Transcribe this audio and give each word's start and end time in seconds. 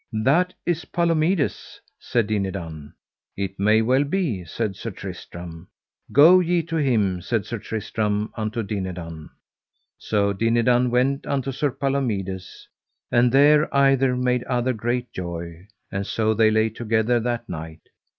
That 0.23 0.55
is 0.65 0.83
Palomides, 0.85 1.79
said 1.99 2.25
Dinadan. 2.25 2.95
It 3.37 3.59
may 3.59 3.83
well 3.83 4.03
be, 4.03 4.43
said 4.45 4.75
Sir 4.75 4.89
Tristram. 4.89 5.67
Go 6.11 6.39
ye 6.39 6.63
to 6.63 6.77
him, 6.77 7.21
said 7.21 7.45
Sir 7.45 7.59
Tristram 7.59 8.33
unto 8.35 8.63
Dinadan. 8.63 9.29
So 9.99 10.33
Dinadan 10.33 10.89
went 10.89 11.27
unto 11.27 11.51
Sir 11.51 11.69
Palomides, 11.69 12.67
and 13.11 13.31
there 13.31 13.71
either 13.75 14.15
made 14.17 14.41
other 14.45 14.73
great 14.73 15.11
joy, 15.13 15.67
and 15.91 16.07
so 16.07 16.33
they 16.33 16.49
lay 16.49 16.69
together 16.69 17.19
that 17.19 17.47
night. 17.47 17.81